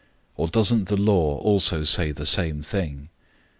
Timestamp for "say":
1.83-2.11